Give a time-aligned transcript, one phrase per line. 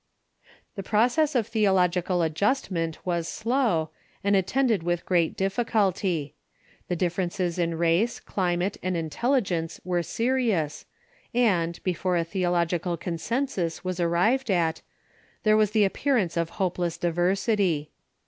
[0.73, 3.91] The process of theological adjustment was slow,
[4.23, 6.33] and attend ed with great difficulty.
[6.87, 10.87] The differences in race, climate, and intelligence were serious,
[11.35, 14.81] and, before a theologi Effect of Nicene j consensus Avas arrived at,
[15.43, 17.91] there was the ap Council..'..^ pearance of hopeless diversity.